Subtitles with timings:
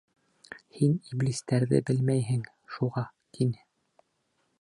[0.77, 2.41] Һин иблистәрҙе белмәйһең,
[2.77, 3.05] шуға,
[3.39, 3.63] тине.